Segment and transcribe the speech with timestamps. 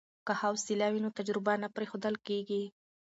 [0.25, 2.63] که حوصله وي نو تجربه نه پریښودل کیږي.